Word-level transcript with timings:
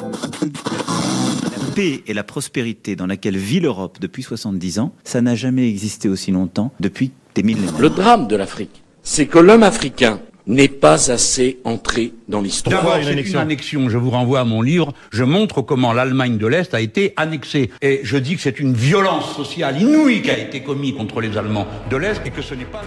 La 0.00 1.74
paix 1.74 2.02
et 2.06 2.14
la 2.14 2.24
prospérité 2.24 2.96
dans 2.96 3.06
laquelle 3.06 3.36
vit 3.36 3.60
l'Europe 3.60 3.98
depuis 4.00 4.22
70 4.22 4.78
ans, 4.78 4.94
ça 5.04 5.20
n'a 5.20 5.34
jamais 5.34 5.68
existé 5.68 6.08
aussi 6.08 6.30
longtemps 6.30 6.72
depuis 6.80 7.12
des 7.34 7.42
millénaires. 7.42 7.78
Le 7.78 7.90
drame 7.90 8.26
de 8.26 8.36
l'Afrique, 8.36 8.82
c'est 9.02 9.26
que 9.26 9.38
l'homme 9.38 9.62
africain 9.62 10.20
n'est 10.46 10.68
pas 10.68 11.10
assez 11.10 11.58
entré 11.64 12.14
dans 12.28 12.40
l'histoire. 12.40 12.82
D'abord, 12.82 12.96
c'est 13.02 13.12
une 13.12 13.36
annexion. 13.36 13.90
Je 13.90 13.98
vous 13.98 14.10
renvoie 14.10 14.40
à 14.40 14.44
mon 14.44 14.62
livre. 14.62 14.92
Je 15.10 15.22
montre 15.22 15.60
comment 15.60 15.92
l'Allemagne 15.92 16.38
de 16.38 16.46
l'Est 16.46 16.72
a 16.74 16.80
été 16.80 17.12
annexée. 17.16 17.70
Et 17.82 18.00
je 18.02 18.16
dis 18.16 18.36
que 18.36 18.42
c'est 18.42 18.58
une 18.58 18.72
violence 18.72 19.36
sociale 19.36 19.80
inouïe 19.80 20.22
qui 20.22 20.30
a 20.30 20.38
été 20.38 20.62
commise 20.62 20.94
contre 20.94 21.20
les 21.20 21.36
Allemands 21.36 21.66
de 21.90 21.96
l'Est 21.96 22.26
et 22.26 22.30
que 22.30 22.42
ce 22.42 22.54
n'est 22.54 22.64
pas... 22.64 22.82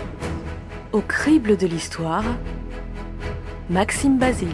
Au 0.91 1.01
crible 1.01 1.57
de 1.57 1.67
l'histoire, 1.67 2.23
Maxime 3.69 4.17
Basile. 4.17 4.49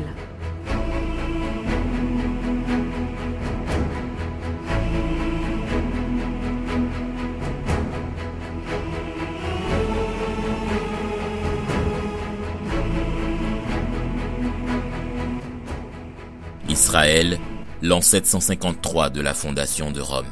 L'an 17.81 18.01
753 18.01 19.09
de 19.09 19.21
la 19.21 19.33
fondation 19.33 19.91
de 19.91 20.01
Rome. 20.01 20.25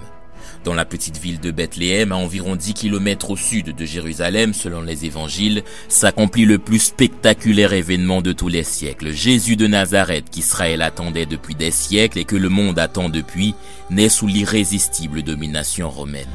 Dans 0.65 0.73
la 0.73 0.83
petite 0.83 1.17
ville 1.17 1.39
de 1.39 1.51
Bethléem, 1.51 2.11
à 2.11 2.17
environ 2.17 2.57
10 2.57 2.73
km 2.73 3.31
au 3.31 3.37
sud 3.37 3.73
de 3.73 3.85
Jérusalem, 3.85 4.53
selon 4.53 4.81
les 4.81 5.05
évangiles, 5.05 5.63
s'accomplit 5.87 6.43
le 6.43 6.57
plus 6.57 6.79
spectaculaire 6.79 7.71
événement 7.71 8.21
de 8.21 8.33
tous 8.33 8.49
les 8.49 8.63
siècles. 8.63 9.13
Jésus 9.13 9.55
de 9.55 9.65
Nazareth, 9.65 10.29
qu'Israël 10.29 10.81
attendait 10.81 11.25
depuis 11.25 11.55
des 11.55 11.71
siècles 11.71 12.19
et 12.19 12.25
que 12.25 12.35
le 12.35 12.49
monde 12.49 12.79
attend 12.79 13.07
depuis, 13.07 13.55
naît 13.89 14.09
sous 14.09 14.27
l'irrésistible 14.27 15.21
domination 15.21 15.89
romaine. 15.89 16.27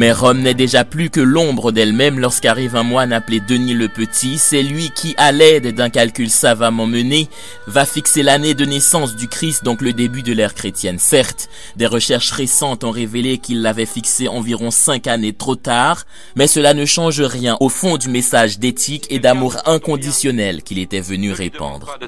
Mais 0.00 0.12
Rome 0.12 0.40
n'est 0.40 0.54
déjà 0.54 0.86
plus 0.86 1.10
que 1.10 1.20
l'ombre 1.20 1.72
d'elle-même 1.72 2.18
lorsqu'arrive 2.18 2.74
un 2.74 2.82
moine 2.82 3.12
appelé 3.12 3.38
Denis 3.38 3.74
le 3.74 3.88
Petit. 3.88 4.38
C'est 4.38 4.62
lui 4.62 4.90
qui, 4.94 5.14
à 5.18 5.30
l'aide 5.30 5.74
d'un 5.74 5.90
calcul 5.90 6.30
savamment 6.30 6.86
mené, 6.86 7.28
va 7.66 7.84
fixer 7.84 8.22
l'année 8.22 8.54
de 8.54 8.64
naissance 8.64 9.14
du 9.14 9.28
Christ, 9.28 9.62
donc 9.62 9.82
le 9.82 9.92
début 9.92 10.22
de 10.22 10.32
l'ère 10.32 10.54
chrétienne. 10.54 10.98
Certes, 10.98 11.50
des 11.76 11.86
recherches 11.86 12.30
récentes 12.30 12.82
ont 12.82 12.90
révélé 12.90 13.36
qu'il 13.36 13.60
l'avait 13.60 13.84
fixé 13.84 14.26
environ 14.26 14.70
cinq 14.70 15.06
années 15.06 15.34
trop 15.34 15.54
tard, 15.54 16.06
mais 16.34 16.46
cela 16.46 16.72
ne 16.72 16.86
change 16.86 17.20
rien 17.20 17.58
au 17.60 17.68
fond 17.68 17.98
du 17.98 18.08
message 18.08 18.58
d'éthique 18.58 19.06
et 19.10 19.18
d'amour 19.18 19.56
inconditionnel 19.66 20.62
qu'il 20.62 20.78
était 20.78 21.02
venu 21.02 21.32
répandre. 21.32 21.98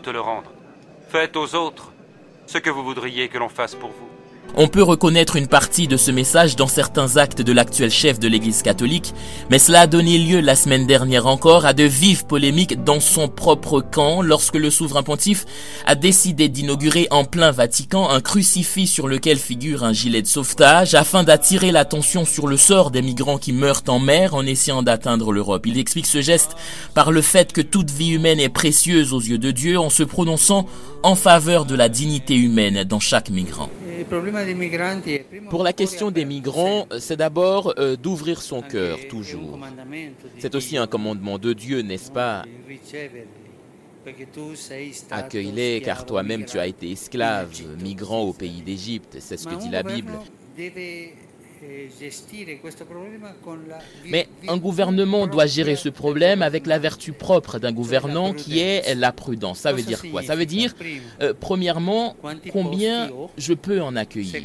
Faites 1.10 1.36
aux 1.36 1.54
autres 1.54 1.92
ce 2.46 2.56
que 2.56 2.70
vous 2.70 2.84
voudriez 2.84 3.28
que 3.28 3.36
l'on 3.36 3.50
fasse 3.50 3.74
pour 3.74 3.90
vous. 3.90 4.11
On 4.54 4.68
peut 4.68 4.82
reconnaître 4.82 5.36
une 5.36 5.46
partie 5.46 5.88
de 5.88 5.96
ce 5.96 6.10
message 6.10 6.56
dans 6.56 6.66
certains 6.66 7.16
actes 7.16 7.40
de 7.40 7.52
l'actuel 7.52 7.90
chef 7.90 8.20
de 8.20 8.28
l'Église 8.28 8.60
catholique, 8.60 9.14
mais 9.50 9.58
cela 9.58 9.82
a 9.82 9.86
donné 9.86 10.18
lieu 10.18 10.40
la 10.40 10.56
semaine 10.56 10.86
dernière 10.86 11.26
encore 11.26 11.64
à 11.64 11.72
de 11.72 11.84
vives 11.84 12.26
polémiques 12.26 12.84
dans 12.84 13.00
son 13.00 13.28
propre 13.28 13.80
camp 13.80 14.20
lorsque 14.20 14.56
le 14.56 14.70
souverain 14.70 15.02
pontife 15.02 15.46
a 15.86 15.94
décidé 15.94 16.50
d'inaugurer 16.50 17.08
en 17.10 17.24
plein 17.24 17.50
Vatican 17.50 18.10
un 18.10 18.20
crucifix 18.20 18.86
sur 18.86 19.08
lequel 19.08 19.38
figure 19.38 19.84
un 19.84 19.94
gilet 19.94 20.20
de 20.20 20.26
sauvetage 20.26 20.94
afin 20.94 21.22
d'attirer 21.22 21.72
l'attention 21.72 22.26
sur 22.26 22.46
le 22.46 22.58
sort 22.58 22.90
des 22.90 23.00
migrants 23.00 23.38
qui 23.38 23.52
meurent 23.52 23.84
en 23.88 24.00
mer 24.00 24.34
en 24.34 24.44
essayant 24.44 24.82
d'atteindre 24.82 25.32
l'Europe. 25.32 25.66
Il 25.66 25.78
explique 25.78 26.06
ce 26.06 26.20
geste 26.20 26.56
par 26.92 27.10
le 27.10 27.22
fait 27.22 27.54
que 27.54 27.62
toute 27.62 27.90
vie 27.90 28.10
humaine 28.10 28.38
est 28.38 28.50
précieuse 28.50 29.14
aux 29.14 29.20
yeux 29.20 29.38
de 29.38 29.50
Dieu 29.50 29.78
en 29.78 29.88
se 29.88 30.02
prononçant 30.02 30.66
en 31.02 31.14
faveur 31.14 31.64
de 31.64 31.74
la 31.74 31.88
dignité 31.88 32.36
humaine 32.36 32.84
dans 32.84 33.00
chaque 33.00 33.30
migrant. 33.30 33.70
Pour 35.50 35.62
la 35.62 35.72
question 35.72 36.10
des 36.10 36.24
migrants, 36.24 36.86
c'est 36.98 37.16
d'abord 37.16 37.74
euh, 37.78 37.96
d'ouvrir 37.96 38.42
son 38.42 38.62
cœur, 38.62 38.98
toujours. 39.08 39.58
C'est 40.38 40.54
aussi 40.54 40.76
un 40.76 40.86
commandement 40.86 41.38
de 41.38 41.52
Dieu, 41.52 41.82
n'est-ce 41.82 42.10
pas? 42.10 42.44
Accueille-les, 45.10 45.80
car 45.80 46.04
toi-même 46.04 46.44
tu 46.44 46.58
as 46.58 46.66
été 46.66 46.90
esclave, 46.90 47.50
migrant 47.80 48.22
au 48.22 48.32
pays 48.32 48.62
d'Égypte, 48.62 49.16
c'est 49.20 49.36
ce 49.36 49.46
que 49.46 49.54
dit 49.54 49.70
la 49.70 49.82
Bible. 49.82 50.12
Mais 54.06 54.26
un 54.48 54.56
gouvernement 54.56 55.26
doit 55.26 55.46
gérer 55.46 55.76
ce 55.76 55.88
problème 55.88 56.42
avec 56.42 56.66
la 56.66 56.78
vertu 56.78 57.12
propre 57.12 57.58
d'un 57.58 57.72
gouvernant 57.72 58.32
qui 58.32 58.58
est 58.58 58.94
la 58.94 59.12
prudence. 59.12 59.60
Ça 59.60 59.72
veut 59.72 59.82
dire 59.82 60.02
quoi? 60.10 60.22
Ça 60.22 60.34
veut 60.36 60.46
dire, 60.46 60.74
euh, 61.20 61.34
premièrement, 61.38 62.16
combien 62.52 63.10
je 63.38 63.54
peux 63.54 63.80
en 63.80 63.96
accueillir? 63.96 64.42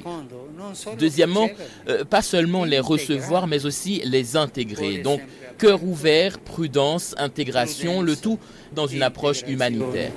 Deuxièmement, 1.00 1.50
euh, 1.88 2.04
pas 2.06 2.22
seulement 2.22 2.66
les 2.66 2.80
recevoir, 2.80 3.48
mais 3.48 3.66
aussi 3.66 4.02
les 4.06 4.36
intégrer. 4.36 5.00
Donc, 5.00 5.22
cœur 5.58 5.84
ouvert, 5.84 6.40
prudence, 6.40 7.16
intégration, 7.18 8.02
le 8.02 8.16
tout 8.16 8.40
dans 8.74 8.88
une 8.88 9.02
approche 9.04 9.42
humanitaire. 9.48 10.12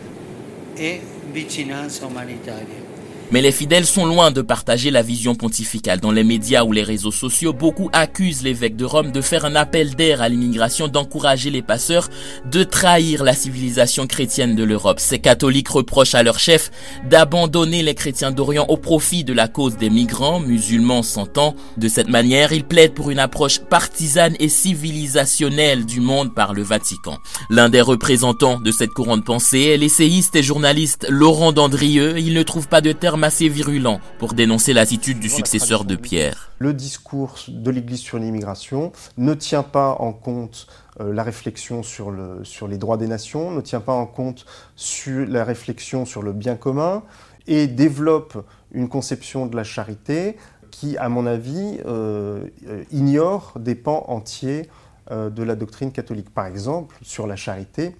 Mais 3.33 3.43
les 3.43 3.53
fidèles 3.53 3.87
sont 3.87 4.07
loin 4.07 4.33
de 4.33 4.43
partager 4.43 4.91
la 4.91 5.03
vision 5.03 5.37
pontificale. 5.37 6.01
Dans 6.01 6.11
les 6.11 6.25
médias 6.25 6.65
ou 6.65 6.73
les 6.73 6.83
réseaux 6.83 7.13
sociaux, 7.13 7.53
beaucoup 7.53 7.89
accusent 7.93 8.43
l'évêque 8.43 8.75
de 8.75 8.85
Rome 8.85 9.13
de 9.13 9.21
faire 9.21 9.45
un 9.45 9.55
appel 9.55 9.95
d'air 9.95 10.21
à 10.21 10.29
l'immigration, 10.29 10.89
d'encourager 10.89 11.51
les 11.51 11.63
passeurs, 11.63 12.09
de 12.45 12.65
trahir 12.65 13.23
la 13.23 13.33
civilisation 13.33 14.09
chrétienne 14.09 14.57
de 14.57 14.65
l'Europe. 14.65 14.99
Ces 14.99 15.21
catholiques 15.21 15.69
reprochent 15.69 16.17
à 16.17 16.25
leur 16.25 16.41
chef 16.41 16.73
d'abandonner 17.09 17.85
les 17.85 17.95
chrétiens 17.95 18.33
d'Orient 18.33 18.67
au 18.69 18.77
profit 18.77 19.23
de 19.23 19.33
la 19.33 19.47
cause 19.47 19.77
des 19.77 19.91
migrants, 19.91 20.41
musulmans 20.41 21.05
s'entend. 21.05 21.55
De 21.77 21.87
cette 21.87 22.09
manière, 22.09 22.53
ils 22.53 22.65
plaident 22.65 22.95
pour 22.95 23.13
une 23.13 23.21
approche 23.21 23.61
partisane 23.61 24.35
et 24.41 24.49
civilisationnelle 24.49 25.87
du 25.87 26.01
monde 26.01 26.35
par 26.35 26.53
le 26.53 26.63
Vatican. 26.63 27.19
L'un 27.49 27.69
des 27.69 27.81
représentants 27.81 28.59
de 28.59 28.73
cette 28.73 28.91
courante 28.91 29.25
pensée 29.25 29.67
est 29.67 29.77
l'essayiste 29.77 30.35
et 30.35 30.43
journaliste 30.43 31.07
Laurent 31.09 31.53
Dandrieux. 31.53 32.19
Il 32.19 32.35
ne 32.35 32.43
trouve 32.43 32.67
pas 32.67 32.81
de 32.81 32.91
terme 32.91 33.20
assez 33.25 33.49
virulent 33.49 34.01
pour 34.19 34.35
dénoncer 34.35 34.73
l'attitude 34.73 35.21
du 35.21 35.29
successeur 35.29 35.85
de 35.85 35.97
Pierre. 35.97 36.51
Le 36.59 36.73
discours 36.73 37.37
de 37.49 37.71
l'Église 37.71 38.01
sur 38.01 38.19
l'immigration 38.19 38.93
ne 39.17 39.35
tient 39.35 39.63
pas 39.63 39.97
en 39.99 40.13
compte 40.13 40.67
euh, 41.01 41.13
la 41.13 41.23
réflexion 41.23 41.83
sur, 41.83 42.11
le, 42.11 42.45
sur 42.45 42.69
les 42.69 42.79
droits 42.79 42.97
des 42.97 43.07
nations, 43.07 43.51
ne 43.51 43.61
tient 43.61 43.81
pas 43.81 43.93
en 43.93 44.07
compte 44.07 44.47
sur 44.77 45.27
la 45.27 45.45
réflexion 45.45 46.05
sur 46.05 46.23
le 46.23 46.33
bien 46.33 46.57
commun 46.57 47.03
et 47.47 47.67
développe 47.67 48.45
une 48.73 48.89
conception 48.89 49.47
de 49.47 49.57
la 49.57 49.65
charité 49.65 50.37
qui, 50.71 50.97
à 50.97 51.09
mon 51.09 51.27
avis, 51.27 51.79
euh, 51.87 52.45
euh, 52.69 52.85
ignore 52.93 53.55
des 53.59 53.75
pans 53.75 54.05
entiers 54.09 54.69
de 55.11 55.43
la 55.43 55.57
doctrine 55.57 55.91
catholique. 55.91 56.31
Par 56.31 56.47
exemple, 56.47 56.97
sur 57.03 57.27
la 57.27 57.35
charité, 57.35 57.97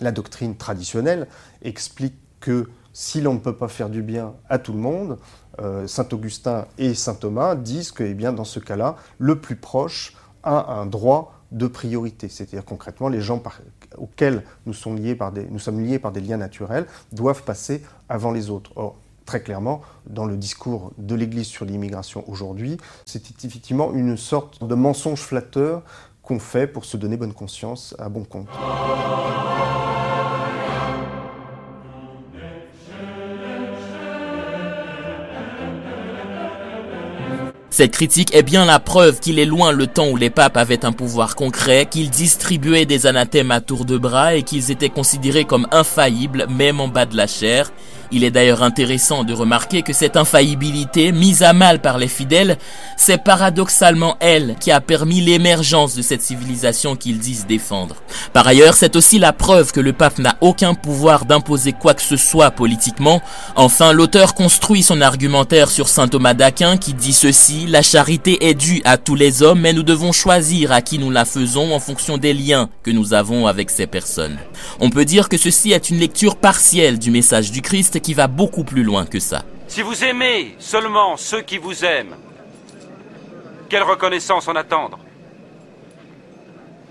la 0.00 0.10
doctrine 0.10 0.56
traditionnelle 0.56 1.26
explique 1.60 2.14
que 2.40 2.70
si 2.92 3.20
l'on 3.20 3.34
ne 3.34 3.38
peut 3.38 3.56
pas 3.56 3.68
faire 3.68 3.88
du 3.88 4.02
bien 4.02 4.34
à 4.48 4.58
tout 4.58 4.72
le 4.72 4.78
monde, 4.78 5.18
euh, 5.60 5.86
Saint 5.86 6.08
Augustin 6.12 6.66
et 6.78 6.94
Saint 6.94 7.14
Thomas 7.14 7.54
disent 7.54 7.92
que 7.92 8.02
eh 8.02 8.14
bien, 8.14 8.32
dans 8.32 8.44
ce 8.44 8.60
cas-là, 8.60 8.96
le 9.18 9.40
plus 9.40 9.56
proche 9.56 10.16
a 10.42 10.72
un 10.72 10.86
droit 10.86 11.34
de 11.52 11.66
priorité. 11.66 12.28
C'est-à-dire 12.28 12.64
concrètement, 12.64 13.08
les 13.08 13.20
gens 13.20 13.42
auxquels 13.98 14.44
nous 14.66 14.72
nous 14.72 15.58
sommes 15.58 15.80
liés 15.80 15.98
par 15.98 16.12
des 16.12 16.20
liens 16.20 16.36
naturels 16.36 16.86
doivent 17.12 17.42
passer 17.42 17.82
avant 18.08 18.30
les 18.30 18.50
autres. 18.50 18.72
Or, 18.76 18.96
très 19.26 19.42
clairement, 19.42 19.80
dans 20.06 20.26
le 20.26 20.36
discours 20.36 20.92
de 20.98 21.14
l'Église 21.14 21.46
sur 21.46 21.64
l'immigration 21.64 22.24
aujourd'hui, 22.28 22.78
c'est 23.04 23.44
effectivement 23.44 23.92
une 23.92 24.16
sorte 24.16 24.64
de 24.64 24.74
mensonge 24.74 25.20
flatteur 25.20 25.82
qu'on 26.22 26.38
fait 26.38 26.66
pour 26.66 26.84
se 26.84 26.96
donner 26.96 27.16
bonne 27.16 27.34
conscience 27.34 27.94
à 27.98 28.08
bon 28.08 28.24
compte. 28.24 28.48
Cette 37.80 37.92
critique 37.92 38.34
est 38.34 38.42
bien 38.42 38.66
la 38.66 38.78
preuve 38.78 39.20
qu'il 39.20 39.38
est 39.38 39.46
loin 39.46 39.72
le 39.72 39.86
temps 39.86 40.10
où 40.10 40.18
les 40.18 40.28
papes 40.28 40.58
avaient 40.58 40.84
un 40.84 40.92
pouvoir 40.92 41.34
concret, 41.34 41.86
qu'ils 41.90 42.10
distribuaient 42.10 42.84
des 42.84 43.06
anathèmes 43.06 43.50
à 43.50 43.62
tour 43.62 43.86
de 43.86 43.96
bras 43.96 44.34
et 44.34 44.42
qu'ils 44.42 44.70
étaient 44.70 44.90
considérés 44.90 45.46
comme 45.46 45.66
infaillibles 45.70 46.46
même 46.50 46.78
en 46.78 46.88
bas 46.88 47.06
de 47.06 47.16
la 47.16 47.26
chair. 47.26 47.72
Il 48.12 48.24
est 48.24 48.32
d'ailleurs 48.32 48.64
intéressant 48.64 49.22
de 49.22 49.32
remarquer 49.32 49.82
que 49.82 49.92
cette 49.92 50.16
infaillibilité, 50.16 51.12
mise 51.12 51.42
à 51.44 51.52
mal 51.52 51.80
par 51.80 51.96
les 51.96 52.08
fidèles, 52.08 52.58
c'est 52.96 53.22
paradoxalement 53.22 54.16
elle 54.18 54.56
qui 54.58 54.72
a 54.72 54.80
permis 54.80 55.20
l'émergence 55.20 55.94
de 55.94 56.02
cette 56.02 56.22
civilisation 56.22 56.96
qu'ils 56.96 57.20
disent 57.20 57.46
défendre. 57.46 57.96
Par 58.32 58.46
ailleurs, 58.48 58.74
c'est 58.74 58.96
aussi 58.96 59.20
la 59.20 59.32
preuve 59.32 59.70
que 59.70 59.78
le 59.78 59.92
pape 59.92 60.18
n'a 60.18 60.36
aucun 60.40 60.74
pouvoir 60.74 61.24
d'imposer 61.24 61.72
quoi 61.72 61.94
que 61.94 62.02
ce 62.02 62.16
soit 62.16 62.50
politiquement. 62.50 63.22
Enfin, 63.54 63.92
l'auteur 63.92 64.34
construit 64.34 64.82
son 64.82 65.00
argumentaire 65.00 65.70
sur 65.70 65.88
saint 65.88 66.08
Thomas 66.08 66.34
d'Aquin 66.34 66.76
qui 66.76 66.94
dit 66.94 67.12
ceci, 67.12 67.66
la 67.68 67.82
charité 67.82 68.48
est 68.48 68.54
due 68.54 68.82
à 68.84 68.96
tous 68.96 69.14
les 69.14 69.42
hommes, 69.42 69.60
mais 69.60 69.72
nous 69.72 69.84
devons 69.84 70.10
choisir 70.10 70.72
à 70.72 70.82
qui 70.82 70.98
nous 70.98 71.10
la 71.10 71.24
faisons 71.24 71.72
en 71.72 71.78
fonction 71.78 72.18
des 72.18 72.34
liens 72.34 72.68
que 72.82 72.90
nous 72.90 73.14
avons 73.14 73.46
avec 73.46 73.70
ces 73.70 73.86
personnes. 73.86 74.38
On 74.80 74.90
peut 74.90 75.04
dire 75.04 75.28
que 75.28 75.36
ceci 75.36 75.70
est 75.70 75.90
une 75.90 75.98
lecture 75.98 76.36
partielle 76.36 76.98
du 76.98 77.12
message 77.12 77.52
du 77.52 77.62
Christ 77.62 77.99
qui 78.00 78.14
va 78.14 78.26
beaucoup 78.26 78.64
plus 78.64 78.82
loin 78.82 79.06
que 79.06 79.20
ça. 79.20 79.42
Si 79.68 79.82
vous 79.82 80.04
aimez 80.04 80.56
seulement 80.58 81.16
ceux 81.16 81.42
qui 81.42 81.58
vous 81.58 81.84
aiment, 81.84 82.16
quelle 83.68 83.84
reconnaissance 83.84 84.48
en 84.48 84.56
attendre? 84.56 84.98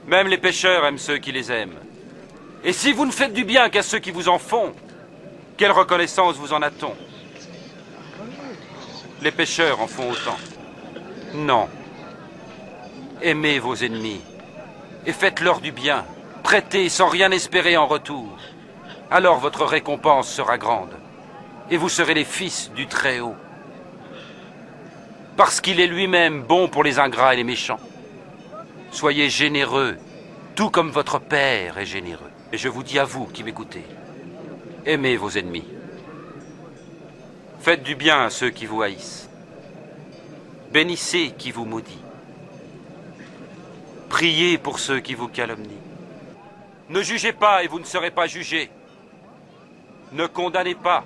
Même 0.08 0.28
les 0.28 0.38
pécheurs 0.38 0.86
aiment 0.86 0.98
ceux 0.98 1.18
qui 1.18 1.32
les 1.32 1.52
aiment. 1.52 1.78
Et 2.64 2.74
si 2.74 2.94
vous 2.94 3.06
ne 3.06 3.12
faites 3.12 3.34
du 3.34 3.44
bien 3.44 3.70
qu'à 3.70 3.84
ceux 3.84 4.00
qui 4.00 4.12
vous 4.12 4.30
en 4.30 4.40
font, 4.40 4.74
quelle 5.58 5.72
reconnaissance 5.72 6.38
vous 6.38 6.54
en 6.54 6.62
a-t-on? 6.62 6.94
Les 9.22 9.32
pécheurs 9.32 9.82
en 9.82 9.88
font 9.88 10.10
autant. 10.10 10.38
Non. 11.34 11.68
Aimez 13.22 13.60
vos 13.60 13.76
ennemis 13.76 14.22
et 15.06 15.12
faites-leur 15.12 15.60
du 15.60 15.72
bien. 15.72 16.06
Prêtez 16.44 16.88
sans 16.88 17.10
rien 17.10 17.30
espérer 17.32 17.76
en 17.76 17.88
retour. 17.88 18.38
Alors 19.12 19.40
votre 19.40 19.66
récompense 19.66 20.30
sera 20.30 20.58
grande 20.58 20.94
et 21.72 21.78
vous 21.78 21.90
serez 21.90 22.14
les 22.14 22.26
fils 22.26 22.72
du 22.76 22.86
Très-Haut 22.88 23.36
parce 25.36 25.62
qu'il 25.62 25.80
est 25.80 25.88
lui-même 25.88 26.44
bon 26.44 26.68
pour 26.68 26.84
les 26.84 27.00
ingrats 27.00 27.34
et 27.34 27.38
les 27.38 27.44
méchants. 27.44 27.80
Soyez 28.92 29.30
généreux, 29.30 29.98
tout 30.54 30.70
comme 30.70 30.92
votre 30.92 31.18
Père 31.18 31.78
est 31.78 31.86
généreux. 31.86 32.30
Et 32.52 32.58
je 32.58 32.68
vous 32.68 32.84
dis 32.84 33.00
à 33.00 33.06
vous 33.06 33.26
qui 33.26 33.44
m'écoutez, 33.44 33.86
aimez 34.86 35.16
vos 35.16 35.30
ennemis. 35.30 35.66
Faites 37.62 37.84
du 37.84 37.96
bien 37.96 38.26
à 38.26 38.30
ceux 38.30 38.50
qui 38.50 38.66
vous 38.66 38.82
haïssent. 38.82 39.30
Bénissez 40.72 41.34
qui 41.38 41.52
vous 41.52 41.66
maudit. 41.66 42.04
Priez 44.10 44.58
pour 44.58 44.80
ceux 44.80 45.00
qui 45.00 45.14
vous 45.14 45.30
calomnient. 45.30 45.82
Ne 46.90 47.02
jugez 47.02 47.34
pas 47.34 47.64
et 47.64 47.68
vous 47.68 47.80
ne 47.80 47.86
serez 47.86 48.12
pas 48.12 48.28
jugés. 48.28 48.70
Ne 50.12 50.26
condamnez 50.26 50.76
pas 50.76 51.04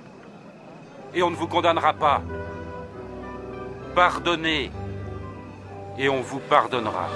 et 1.14 1.22
on 1.22 1.30
ne 1.30 1.36
vous 1.36 1.46
condamnera 1.46 1.92
pas. 1.92 2.22
Pardonnez 3.94 4.70
et 5.98 6.08
on 6.08 6.20
vous 6.22 6.40
pardonnera. 6.40 7.08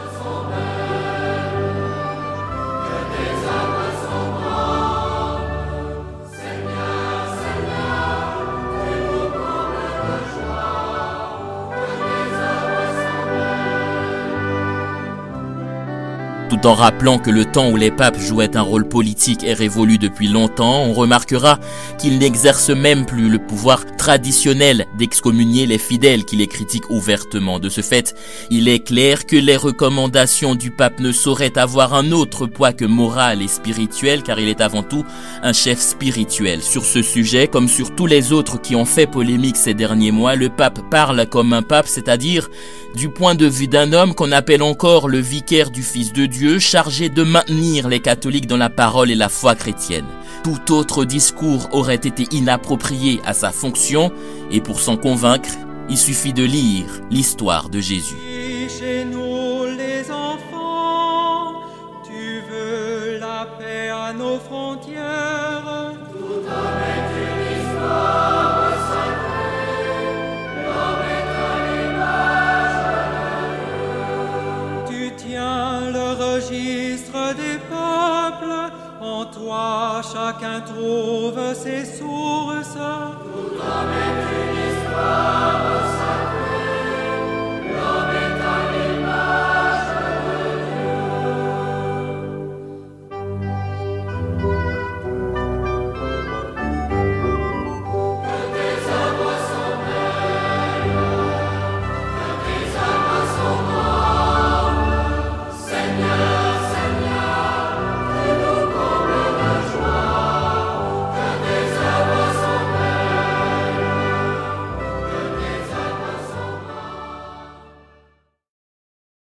Tout 16.48 16.66
en 16.66 16.72
rappelant 16.72 17.18
que 17.18 17.30
le 17.30 17.44
temps 17.44 17.68
où 17.68 17.76
les 17.76 17.90
papes 17.90 18.18
jouaient 18.18 18.56
un 18.56 18.62
rôle 18.62 18.88
politique 18.88 19.44
est 19.44 19.52
révolu 19.52 19.98
depuis 19.98 20.28
longtemps, 20.28 20.82
on 20.84 20.94
remarquera 20.94 21.58
qu'ils 21.98 22.18
n'exercent 22.18 22.70
même 22.70 23.04
plus 23.04 23.28
le 23.28 23.38
pouvoir 23.38 23.84
traditionnel 23.96 24.86
d'excommunier 24.96 25.66
les 25.66 25.76
fidèles 25.76 26.24
qui 26.24 26.36
les 26.36 26.46
critiquent 26.46 26.88
ouvertement. 26.88 27.58
De 27.58 27.68
ce 27.68 27.82
fait, 27.82 28.14
il 28.48 28.66
est 28.68 28.78
clair 28.78 29.26
que 29.26 29.36
les 29.36 29.56
recommandations 29.56 30.54
du 30.54 30.70
pape 30.70 31.00
ne 31.00 31.12
sauraient 31.12 31.58
avoir 31.58 31.92
un 31.92 32.12
autre 32.12 32.46
poids 32.46 32.72
que 32.72 32.86
moral 32.86 33.42
et 33.42 33.48
spirituel, 33.48 34.22
car 34.22 34.40
il 34.40 34.48
est 34.48 34.62
avant 34.62 34.82
tout 34.82 35.04
un 35.42 35.52
chef 35.52 35.78
spirituel. 35.78 36.62
Sur 36.62 36.86
ce 36.86 37.02
sujet, 37.02 37.48
comme 37.48 37.68
sur 37.68 37.94
tous 37.94 38.06
les 38.06 38.32
autres 38.32 38.58
qui 38.58 38.74
ont 38.74 38.86
fait 38.86 39.06
polémique 39.06 39.56
ces 39.58 39.74
derniers 39.74 40.12
mois, 40.12 40.34
le 40.34 40.48
pape 40.48 40.80
parle 40.90 41.26
comme 41.26 41.52
un 41.52 41.62
pape, 41.62 41.88
c'est-à-dire 41.88 42.48
du 42.94 43.10
point 43.10 43.34
de 43.34 43.46
vue 43.46 43.68
d'un 43.68 43.92
homme 43.92 44.14
qu'on 44.14 44.32
appelle 44.32 44.62
encore 44.62 45.08
le 45.08 45.18
vicaire 45.18 45.70
du 45.70 45.82
Fils 45.82 46.14
de 46.14 46.24
Dieu, 46.24 46.37
chargé 46.58 47.08
de 47.08 47.22
maintenir 47.22 47.88
les 47.88 48.00
catholiques 48.00 48.46
dans 48.46 48.56
la 48.56 48.70
parole 48.70 49.10
et 49.10 49.14
la 49.14 49.28
foi 49.28 49.54
chrétienne. 49.54 50.06
Tout 50.44 50.72
autre 50.72 51.04
discours 51.04 51.68
aurait 51.72 51.96
été 51.96 52.26
inapproprié 52.30 53.20
à 53.24 53.32
sa 53.32 53.50
fonction, 53.50 54.12
et 54.50 54.60
pour 54.60 54.80
s'en 54.80 54.96
convaincre, 54.96 55.50
il 55.88 55.98
suffit 55.98 56.32
de 56.32 56.44
lire 56.44 56.86
l'histoire 57.10 57.68
de 57.68 57.80
Jésus. 57.80 58.14